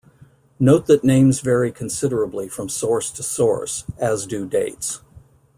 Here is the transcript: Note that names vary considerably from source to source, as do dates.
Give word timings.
Note 0.59 0.87
that 0.87 1.03
names 1.03 1.41
vary 1.41 1.71
considerably 1.71 2.49
from 2.49 2.67
source 2.67 3.11
to 3.11 3.21
source, 3.21 3.83
as 3.99 4.25
do 4.25 4.47
dates. 4.47 5.01